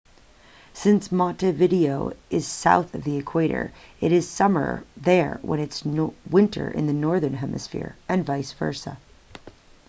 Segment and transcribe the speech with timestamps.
[0.73, 6.87] since montevideo is south of the equator it is summer there when it's winter in
[6.87, 8.97] the northern hemisphere and vice versa